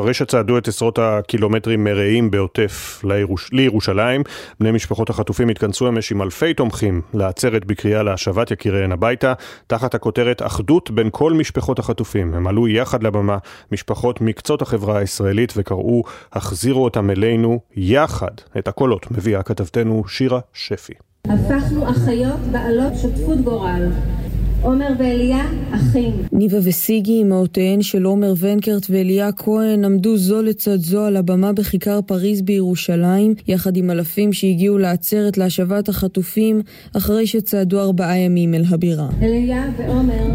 [0.00, 3.52] אחרי שצעדו את עשרות הקילומטרים מרעים בעוטף לירוש...
[3.52, 4.22] לירושלים,
[4.60, 9.32] בני משפחות החטופים התכנסו אמש עם אלפי תומכים לעצרת בקריאה להשבת יקיריהן הביתה,
[9.66, 12.34] תחת הכותרת אחדות בין כל משפחות החטופים.
[12.34, 13.38] הם עלו יחד לבמה,
[13.72, 16.02] משפחות מקצות החברה הישראלית, וקראו
[16.32, 18.34] החזירו אותם אלינו יחד.
[18.58, 20.94] את הקולות מביאה כתבתנו שירה שפי.
[21.24, 23.88] הפכנו אחיות בעלות שותפות גורל.
[24.64, 26.12] עומר ואליה, אחים.
[26.32, 32.00] ניבה וסיגי, אמהותיהן של עומר ונקרט ואליה כהן, עמדו זו לצד זו על הבמה בכיכר
[32.02, 36.62] פריז בירושלים, יחד עם אלפים שהגיעו לעצרת להשבת החטופים,
[36.96, 39.08] אחרי שצעדו ארבעה ימים אל הבירה.
[39.22, 40.26] אליה ועומר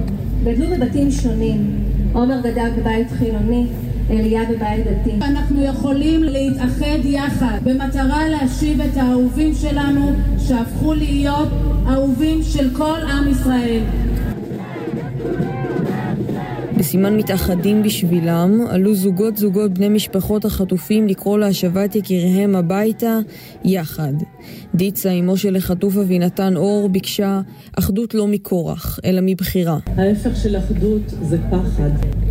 [0.44, 1.80] גדלו בבתים שונים.
[2.14, 3.66] עומר גדל בבית חילוני,
[4.10, 5.12] אליה בבית דתי.
[5.22, 10.12] אנחנו יכולים להתאחד יחד במטרה להשיב את האהובים שלנו
[10.48, 11.50] שהפכו להיות
[11.88, 13.82] אהובים של כל עם ישראל.
[16.80, 23.20] בסימן מתאחדים בשבילם, עלו זוגות זוגות בני משפחות החטופים לקרוא להשבת יקיריהם הביתה
[23.64, 24.14] יחד.
[24.76, 27.42] דיצה, אמו של החטוף אבינתן אור, ביקשה
[27.80, 29.78] אחדות לא מכורח, אלא מבחירה.
[29.98, 31.90] ההפך של אחדות זה פחד.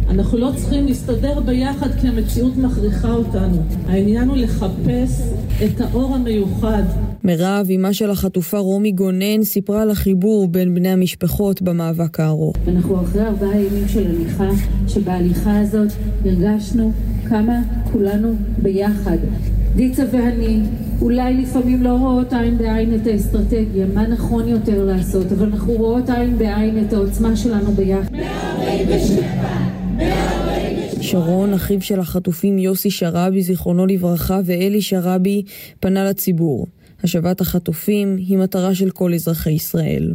[0.08, 3.62] אנחנו לא צריכים להסתדר ביחד כי המציאות מכריחה אותנו.
[3.86, 5.22] העניין הוא לחפש
[5.64, 6.82] את האור המיוחד.
[7.24, 12.56] מירב, אמה של החטופה רומי גונן, סיפרה על החיבור בין בני המשפחות במאבק הארוך.
[12.68, 14.48] אנחנו אחרי ארבעה ימים של הליכה,
[14.88, 15.88] שבהליכה הזאת
[16.24, 16.92] הרגשנו
[17.28, 19.16] כמה כולנו ביחד.
[19.76, 20.60] דיצה ואני
[21.00, 26.10] אולי לפעמים לא רואות עין בעין את האסטרטגיה, מה נכון יותר לעשות, אבל אנחנו רואות
[26.10, 28.12] עין בעין את העוצמה שלנו ביחד.
[28.12, 29.22] 147!
[29.96, 31.02] 147!
[31.02, 35.42] שרון, אחיו של החטופים יוסי שרבי, זיכרונו לברכה, ואלי שרבי,
[35.80, 36.66] פנה לציבור.
[37.04, 40.14] השבת החטופים היא מטרה של כל אזרחי ישראל.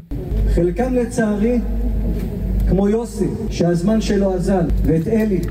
[0.56, 1.60] חלקם לצערי,
[2.70, 5.42] כמו יוסי, שהזמן שלו אזל, ואת אלי,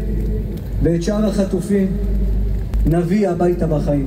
[0.82, 1.96] ואת שאר החטופים,
[2.86, 4.06] נביא הביתה בחיים.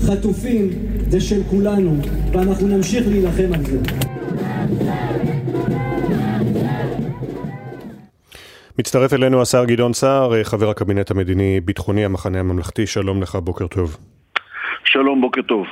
[0.00, 0.70] חטופים
[1.10, 1.96] זה של כולנו,
[2.32, 3.78] ואנחנו נמשיך להילחם על זה.
[8.78, 13.96] מצטרף אלינו השר גדעון סער, חבר הקבינט המדיני-ביטחוני, המחנה הממלכתי, שלום לך, בוקר טוב.
[14.84, 15.66] שלום, בוקר טוב.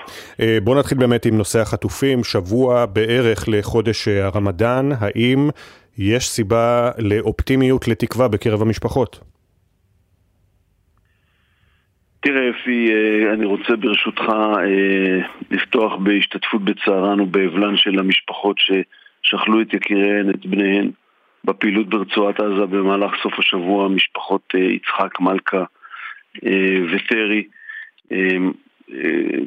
[0.62, 5.48] בוא נתחיל באמת עם נושא החטופים, שבוע בערך לחודש הרמדאן, האם
[5.98, 9.20] יש סיבה לאופטימיות, לתקווה בקרב המשפחות?
[12.20, 12.90] תראה אפי,
[13.34, 14.22] אני רוצה ברשותך
[15.50, 20.90] לפתוח בהשתתפות בצערן ובאבלן של המשפחות ששכלו את יקיריהן, את בניהן,
[21.44, 25.64] בפעילות ברצועת עזה במהלך סוף השבוע, משפחות יצחק, מלכה
[26.92, 27.44] וטרי.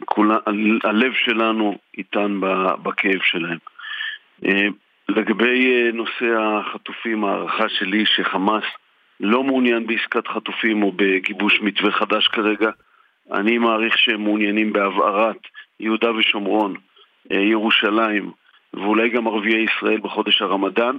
[0.05, 0.37] כולה,
[0.83, 2.39] הלב שלנו איתן
[2.83, 3.57] בכאב שלהם.
[5.09, 8.63] לגבי נושא החטופים, הערכה שלי שחמאס
[9.19, 12.69] לא מעוניין בעסקת חטופים או בגיבוש מתווה חדש כרגע.
[13.31, 15.37] אני מעריך שהם מעוניינים בהבערת
[15.79, 16.75] יהודה ושומרון,
[17.31, 18.31] ירושלים
[18.73, 20.97] ואולי גם ערביי ישראל בחודש הרמדאן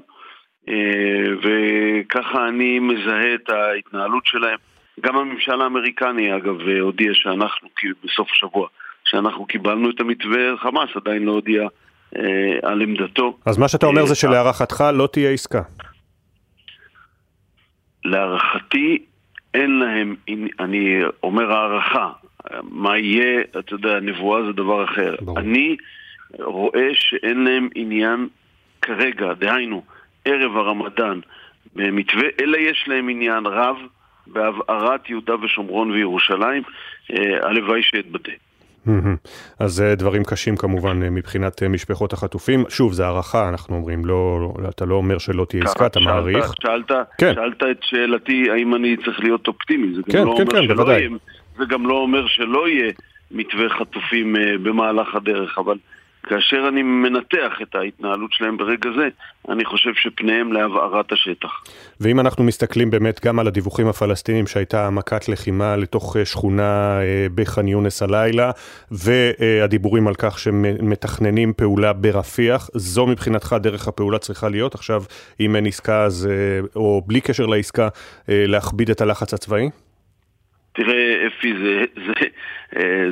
[1.43, 4.59] וככה אני מזהה את ההתנהלות שלהם.
[5.01, 7.69] גם הממשל האמריקני אגב הודיע שאנחנו,
[8.05, 8.69] בסוף השבוע,
[9.05, 11.63] שאנחנו קיבלנו את המתווה, חמאס עדיין לא הודיע
[12.17, 12.23] אה,
[12.63, 13.39] על עמדתו.
[13.47, 15.63] אז מה שאתה אומר זה שלהערכתך לא תהיה עסקה.
[18.05, 19.05] להערכתי
[19.55, 20.17] אין להם,
[20.61, 22.11] אני אומר הערכה,
[22.63, 25.15] מה יהיה, אתה יודע, נבואה זה דבר אחר.
[25.21, 25.39] ברור.
[25.39, 25.77] אני
[26.39, 28.29] רואה שאין להם עניין
[28.83, 29.83] כרגע, דהיינו,
[30.25, 31.21] ערב הרמדאן,
[31.75, 33.77] במתווה, אלא יש להם עניין רב
[34.27, 36.63] בהבערת יהודה ושומרון וירושלים,
[37.43, 38.33] הלוואי שאתבדה.
[39.59, 42.65] אז זה דברים קשים כמובן מבחינת משפחות החטופים.
[42.69, 46.53] שוב, זה הערכה, אנחנו אומרים, לא, אתה לא אומר שלא תהיה עסקה, אתה מעריך.
[46.63, 47.35] שאלת, כן.
[47.35, 50.63] שאלת את שאלתי האם אני צריך להיות אופטימי, זה גם כן, לא כן, אומר כן,
[50.63, 50.99] שלא בוודאי.
[51.01, 51.11] יהיה,
[51.59, 52.93] זה גם לא אומר שלא יהיה
[53.31, 55.77] מתווה חטופים במהלך הדרך, אבל
[56.27, 59.09] כאשר אני מנתח את ההתנהלות שלהם ברגע זה,
[59.49, 61.65] אני חושב שפניהם להבערת השטח.
[62.01, 66.99] ואם אנחנו מסתכלים באמת גם על הדיווחים הפלסטינים שהייתה מכת לחימה לתוך שכונה
[67.35, 68.51] בח'אן יונס הלילה,
[68.91, 74.75] והדיבורים על כך שמתכננים פעולה ברפיח, זו מבחינתך דרך הפעולה צריכה להיות?
[74.75, 75.03] עכשיו,
[75.41, 76.29] אם אין עסקה, אז,
[76.77, 77.89] או בלי קשר לעסקה,
[78.29, 79.71] להכביד את הלחץ הצבאי?
[80.75, 82.27] תראה, אפי, זה, זה,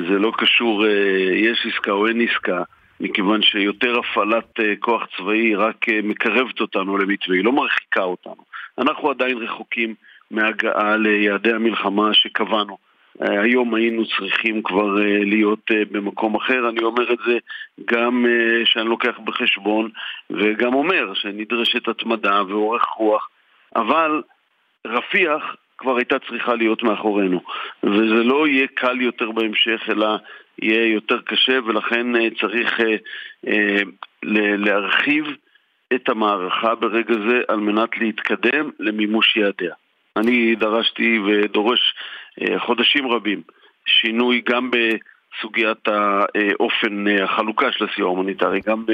[0.09, 0.85] זה לא קשור,
[1.35, 2.63] יש עסקה או אין עסקה.
[3.03, 8.43] מכיוון שיותר הפעלת כוח צבאי רק מקרבת אותנו למתווה, היא לא מרחיקה אותנו.
[8.77, 9.95] אנחנו עדיין רחוקים
[10.31, 12.77] מהגעה ליעדי המלחמה שקבענו.
[13.19, 14.87] היום היינו צריכים כבר
[15.25, 17.37] להיות במקום אחר, אני אומר את זה
[17.85, 18.25] גם
[18.65, 19.89] שאני לוקח בחשבון
[20.29, 23.29] וגם אומר שנדרשת התמדה ואורך רוח,
[23.75, 24.21] אבל
[24.87, 27.41] רפיח כבר הייתה צריכה להיות מאחורינו.
[27.83, 30.17] וזה לא יהיה קל יותר בהמשך, אלא
[30.61, 32.95] יהיה יותר קשה, ולכן אה, צריך אה,
[33.47, 33.81] אה,
[34.57, 35.25] להרחיב
[35.93, 39.73] את המערכה ברגע זה על מנת להתקדם למימוש יעדיה.
[40.17, 41.95] אני דרשתי ודורש
[42.41, 43.41] אה, חודשים רבים
[43.85, 48.85] שינוי גם בסוגיית האופן אה, החלוקה של הסיוע ההומניטרי, גם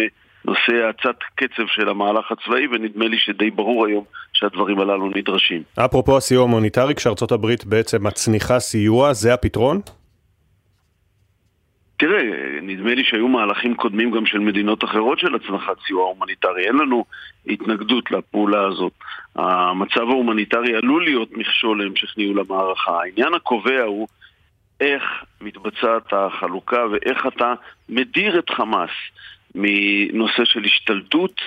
[0.46, 4.04] בנושא האצת קצב של המהלך הצבאי, ונדמה לי שדי ברור היום
[4.34, 5.64] שהדברים הללו נדרשים.
[5.86, 9.82] אפרופו הסיוע ההומניטרי, כשארצות הברית בעצם מצניחה סיוע, זה הפתרון?
[11.98, 12.22] תראה,
[12.62, 16.66] נדמה לי שהיו מהלכים קודמים גם של מדינות אחרות של הצנחת סיוע הומניטרי.
[16.66, 17.06] אין לנו
[17.48, 18.94] התנגדות לפעולה הזאת.
[19.36, 23.02] המצב ההומניטרי עלול להיות מכשול להמשך ניהול המערכה.
[23.02, 24.08] העניין הקובע הוא
[24.82, 25.04] איך
[25.42, 27.54] מתבצעת החלוקה ואיך אתה
[27.90, 28.90] מדיר את חמאס
[29.56, 31.42] מנושא של השתלטות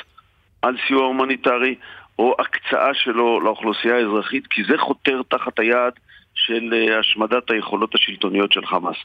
[0.63, 1.75] על סיוע הומניטרי
[2.19, 5.93] או הקצאה שלו לאוכלוסייה האזרחית, כי זה חותר תחת היעד
[6.35, 8.97] של אה, השמדת היכולות השלטוניות של חמאס.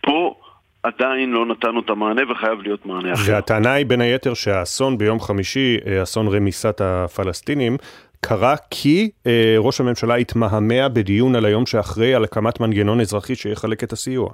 [0.00, 0.34] פה
[0.82, 3.32] עדיין לא נתנו את המענה וחייב להיות מענה אחר.
[3.32, 7.76] והטענה היא בין היתר שהאסון ביום חמישי, אה, אסון רמיסת הפלסטינים,
[8.20, 13.84] קרה כי אה, ראש הממשלה התמהמה בדיון על היום שאחרי על הקמת מנגנון אזרחי שיחלק
[13.84, 14.30] את הסיוע.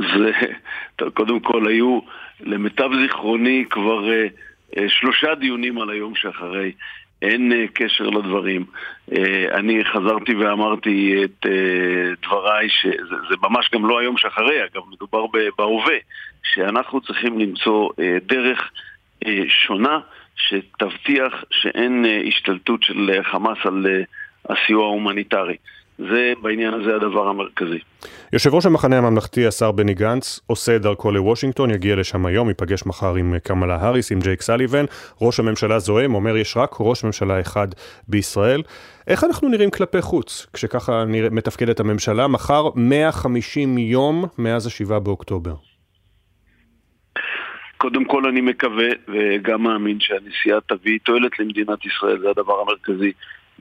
[0.00, 0.30] זה,
[1.14, 2.00] קודם כל היו,
[2.40, 4.26] למיטב זיכרוני, כבר אה,
[4.76, 6.72] אה, שלושה דיונים על היום שאחרי.
[7.22, 8.64] אין אה, קשר לדברים.
[9.10, 9.14] אה,
[9.54, 15.26] אני חזרתי ואמרתי את אה, דבריי, שזה ממש גם לא היום שאחרי, אגב, מדובר
[15.58, 15.94] בהווה,
[16.42, 18.70] שאנחנו צריכים למצוא אה, דרך
[19.48, 19.98] שונה
[20.36, 23.86] שתבטיח שאין השתלטות של חמאס על
[24.48, 25.56] הסיוע ההומניטרי.
[25.98, 27.78] זה בעניין הזה הדבר המרכזי.
[28.32, 32.86] יושב ראש המחנה הממלכתי, השר בני גנץ, עושה את דרכו לוושינגטון, יגיע לשם היום, ייפגש
[32.86, 34.84] מחר עם קמלה האריס, עם ג'ייק סליבן.
[35.20, 37.68] ראש הממשלה זועם, אומר יש רק ראש ממשלה אחד
[38.08, 38.62] בישראל.
[39.06, 42.28] איך אנחנו נראים כלפי חוץ, כשככה מתפקדת הממשלה?
[42.28, 45.54] מחר 150 יום מאז ה-7 באוקטובר.
[47.76, 53.12] קודם כל אני מקווה וגם מאמין שהנסיעה תביא תועלת למדינת ישראל, זה הדבר המרכזי.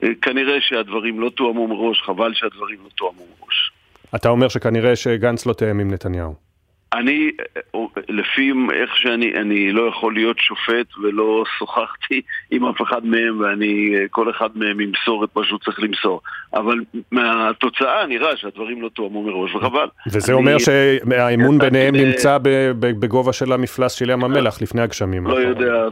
[0.03, 3.71] אה, כנראה שהדברים לא תואמו מראש, חבל שהדברים לא תואמו מראש.
[4.15, 6.45] אתה אומר שכנראה שגנץ לא תאם עם נתניהו.
[6.93, 7.31] אני,
[7.75, 12.21] אה, לפי איך שאני, אני לא יכול להיות שופט ולא שוחחתי
[12.51, 16.21] עם אף אחד מהם ואני, אה, כל אחד מהם ימסור את מה שהוא צריך למסור.
[16.53, 16.79] אבל
[17.11, 19.87] מהתוצאה נראה שהדברים לא תואמו מראש, וחבל.
[20.07, 22.37] וזה אני, אומר שהאמון ביניהם נמצא
[22.79, 25.27] בגובה של המפלס של ים המלח לפני הגשמים.
[25.27, 25.87] לא יודע,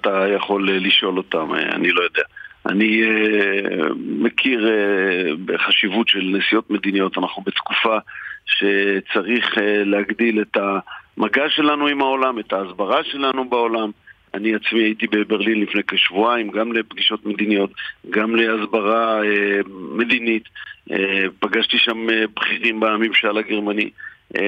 [0.00, 2.22] אתה יכול לשאול אותם, אני לא יודע.
[2.66, 7.98] אני uh, מכיר uh, בחשיבות של נסיעות מדיניות, אנחנו בתקופה
[8.46, 13.90] שצריך uh, להגדיל את המגע שלנו עם העולם, את ההסברה שלנו בעולם.
[14.34, 17.70] אני עצמי הייתי בברלין לפני כשבועיים, גם לפגישות מדיניות,
[18.10, 20.44] גם להסברה uh, מדינית.
[20.90, 20.94] Uh,
[21.40, 23.90] פגשתי שם uh, בכירים בממשל הגרמני.
[24.34, 24.38] Uh,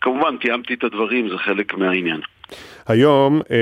[0.00, 2.20] כמובן, תיאמתי את הדברים, זה חלק מהעניין.
[2.86, 3.56] היום אה,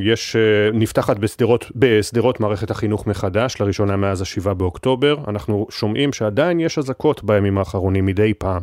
[0.00, 5.16] יש, אה, נפתחת בשדרות, בשדרות מערכת החינוך מחדש, לראשונה מאז ה-7 באוקטובר.
[5.28, 8.62] אנחנו שומעים שעדיין יש אזעקות בימים האחרונים מדי פעם,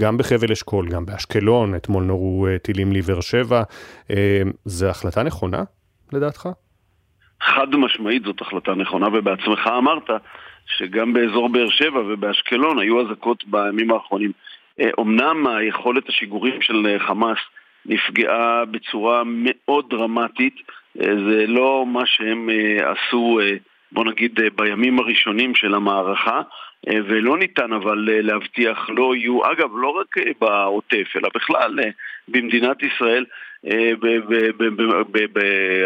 [0.00, 3.62] גם בחבל אשכול, גם באשקלון, אתמול נורו אה, טילים לבאר שבע.
[4.64, 5.62] זו החלטה נכונה,
[6.12, 6.48] לדעתך?
[7.42, 10.10] חד משמעית זאת החלטה נכונה, ובעצמך אמרת
[10.66, 14.32] שגם באזור באר שבע ובאשקלון היו אזעקות בימים האחרונים.
[15.00, 17.38] אמנם היכולת השיגורים של חמאס
[17.88, 20.54] נפגעה בצורה מאוד דרמטית.
[21.00, 23.56] אה, זה לא מה שהם אה, עשו, אה,
[23.92, 26.42] בוא נגיד, בימים הראשונים של המערכה,
[26.88, 31.78] ולא ניתן אבל להבטיח, לא יהיו, אגב, לא רק בעוטף, אלא בכלל
[32.28, 33.24] במדינת ישראל,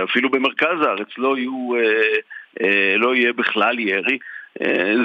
[0.05, 1.69] אפילו במרכז הארץ, לא, יהיו,
[2.97, 4.19] לא יהיה בכלל ירי.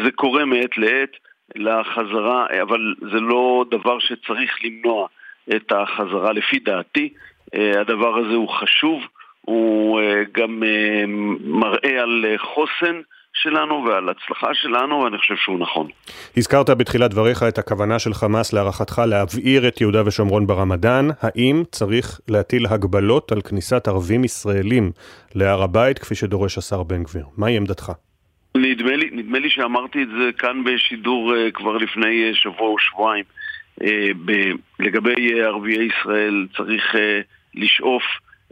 [0.04, 1.18] זה קורה מעת לעת
[1.56, 5.08] לחזרה, אבל זה לא דבר שצריך למנוע.
[5.56, 6.34] את החזרה.
[6.34, 7.10] לפי דעתי,
[7.56, 9.02] אה, הדבר הזה הוא חשוב,
[9.42, 11.04] הוא אה, גם אה,
[11.40, 13.02] מראה על חוסן.
[13.36, 15.88] שלנו ועל הצלחה שלנו, ואני חושב שהוא נכון.
[16.38, 21.08] הזכרת בתחילת דבריך את הכוונה של חמאס להערכתך להבעיר את יהודה ושומרון ברמדאן.
[21.22, 24.92] האם צריך להטיל הגבלות על כניסת ערבים ישראלים
[25.36, 27.26] להר הבית, כפי שדורש השר בן גביר?
[27.38, 27.92] מהי עמדתך?
[28.58, 33.24] נדמה לי, נדמה לי שאמרתי את זה כאן בשידור כבר לפני שבוע או שבועיים.
[33.84, 34.08] אה,
[34.80, 37.20] לגבי ערביי ישראל צריך אה,
[37.56, 38.04] לשאוף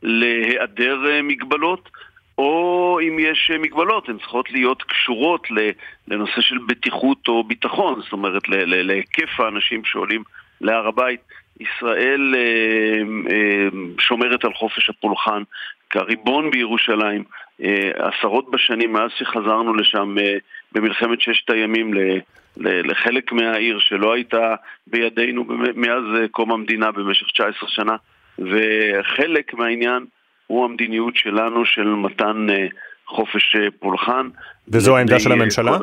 [0.04, 1.90] להיעדר אה, מגבלות,
[2.38, 5.48] או אם יש מגבלות, הן צריכות להיות קשורות
[6.08, 10.24] לנושא של בטיחות או ביטחון, זאת אומרת להיקף האנשים שעולים
[10.62, 11.20] להר הבית.
[11.60, 12.36] ישראל
[14.00, 15.44] שומרת על חופש הפולחן
[15.90, 17.24] כריבון בירושלים.
[17.96, 20.16] עשרות בשנים מאז שחזרנו לשם
[20.72, 21.92] במלחמת ששת הימים
[22.58, 24.56] לחלק מהעיר שלא הייתה
[24.88, 27.96] בידינו מאז קום המדינה במשך 19 שנה,
[28.40, 30.06] וחלק מהעניין
[30.48, 32.48] הוא המדיניות שלנו של מתן
[33.06, 34.30] חופש פולחן.
[34.68, 35.78] וזו העמדה של הממשלה?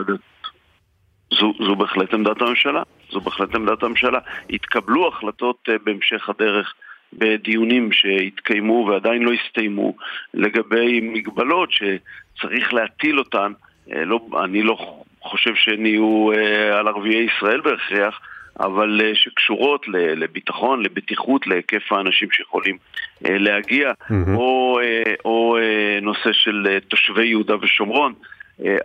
[1.31, 4.19] זו, זו בהחלט עמדת הממשלה, זו בהחלט עמדת הממשלה.
[4.51, 6.75] התקבלו החלטות בהמשך הדרך
[7.13, 9.95] בדיונים שהתקיימו ועדיין לא הסתיימו
[10.35, 13.53] לגבי מגבלות שצריך להטיל אותן,
[13.93, 18.21] אה, לא, אני לא חושב שהן יהיו אה, על ערביי ישראל בהכרח,
[18.61, 22.77] אבל אה, שקשורות לביטחון, לבטיחות, להיקף האנשים שיכולים
[23.21, 24.37] להגיע, mm-hmm.
[24.37, 24.81] או,
[25.25, 25.57] או
[26.03, 28.13] נושא של תושבי יהודה ושומרון.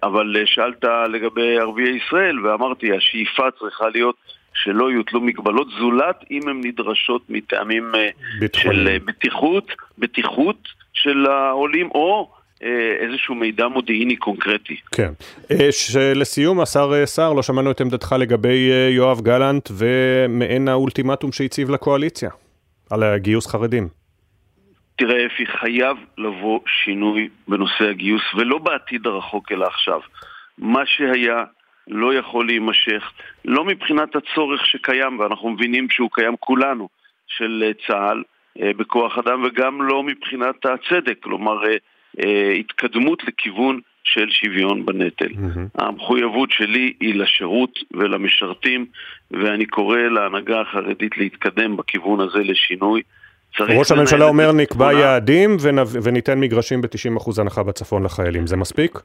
[0.04, 4.16] אבל שאלת לגבי ערביי ישראל, ואמרתי, השאיפה צריכה להיות
[4.56, 8.10] שלא יוטלו מגבלות זולת אם הן נדרשות מטעמים אה,
[8.56, 10.58] של אה, בטיחות, בטיחות
[10.94, 12.32] של העולים או
[12.64, 12.70] אה,
[13.00, 14.76] איזשהו מידע מודיעיני קונקרטי.
[14.92, 15.12] כן.
[16.16, 22.30] לסיום, השר סער, לא שמענו את עמדתך לגבי יואב גלנט ומעין האולטימטום שהציב לקואליציה
[22.90, 23.88] על גיוס חרדים.
[24.98, 30.00] תראה, אפי, חייב לבוא שינוי בנושא הגיוס, ולא בעתיד הרחוק אלא עכשיו.
[30.58, 31.44] מה שהיה
[31.88, 33.12] לא יכול להימשך,
[33.46, 36.88] לא מבחינת הצורך שקיים, ואנחנו מבינים שהוא קיים כולנו,
[37.28, 38.24] של אה, צה"ל
[38.62, 41.58] אה, בכוח אדם, וגם לא מבחינת הצדק, כלומר
[42.20, 45.26] אה, התקדמות לכיוון של שוויון בנטל.
[45.26, 45.84] Mm-hmm.
[45.84, 48.86] המחויבות שלי היא לשירות ולמשרתים,
[49.32, 53.02] ואני קורא להנהגה החרדית להתקדם בכיוון הזה לשינוי.
[53.60, 55.58] ראש הממשלה אומר נקבע יעדים
[56.04, 59.00] וניתן מגרשים ב-90% הנחה בצפון לחיילים, זה מספיק?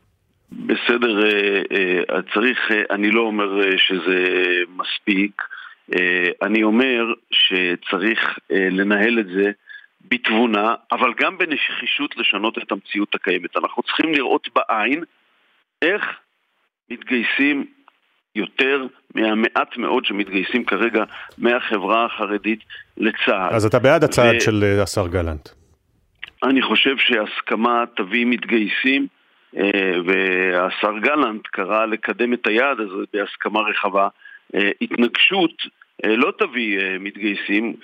[0.52, 4.25] בסדר, אה, אה, צריך, אה, אני לא אומר שזה
[4.76, 5.42] מספיק,
[6.42, 9.50] אני אומר שצריך לנהל את זה
[10.11, 13.57] בתבונה, אבל גם בנחישות לשנות את המציאות הקיימת.
[13.57, 15.04] אנחנו צריכים לראות בעין
[15.83, 16.02] איך
[16.90, 17.66] מתגייסים
[18.35, 21.04] יותר מהמעט מאוד שמתגייסים כרגע
[21.38, 22.61] מהחברה החרדית
[22.97, 23.54] לצה"ל.
[23.54, 24.40] אז אתה בעד הצעד ו...
[24.40, 25.49] של השר גלנט.
[26.42, 29.07] אני חושב שהסכמה תביא מתגייסים.
[29.57, 34.09] אה, והשר גלנט קרא לקדם את היעד הזה בהסכמה רחבה.
[34.54, 35.62] אה, התנגשות
[36.04, 37.75] אה, לא תביא מתגייסים,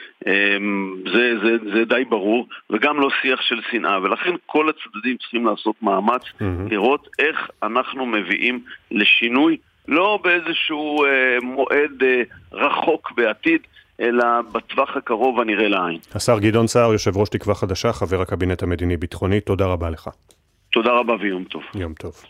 [1.12, 5.76] זה, זה, זה די ברור, וגם לא שיח של שנאה, ולכן כל הצדדים צריכים לעשות
[5.82, 6.70] מאמץ mm-hmm.
[6.70, 9.56] לראות איך אנחנו מביאים לשינוי,
[9.88, 11.04] לא באיזשהו
[11.42, 12.02] מועד
[12.52, 13.60] רחוק בעתיד,
[14.00, 15.98] אלא בטווח הקרוב הנראה לעין.
[16.14, 20.08] השר גדעון סער, יושב ראש תקווה חדשה, חבר הקבינט המדיני-ביטחוני, תודה רבה לך.
[20.76, 21.62] תודה רבה ויום טוב.
[21.74, 22.22] יום טוב.